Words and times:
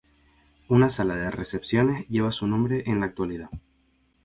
Una 0.67 0.89
sala 0.89 1.15
de 1.15 1.29
recepciones 1.29 2.07
lleva 2.07 2.31
su 2.31 2.47
nombre 2.47 2.81
en 2.87 3.01
la 3.01 3.05
actualidad. 3.05 3.51